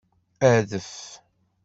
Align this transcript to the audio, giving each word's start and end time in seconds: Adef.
Adef. 0.51 0.91